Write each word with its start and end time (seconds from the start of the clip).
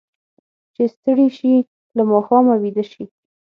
چې 0.75 0.83
ستړي 0.93 1.27
شي، 1.37 1.53
له 1.95 2.03
ماښامه 2.11 2.55
ویده 2.59 2.83
شي. 2.91 3.03